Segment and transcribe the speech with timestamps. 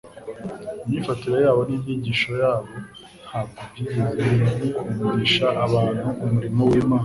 [0.83, 2.69] Imyifatire yabo n'inyigisho zabo
[3.27, 4.21] ntabwo byigeze
[4.61, 6.99] bikundisha abantu umurimo w'Imana.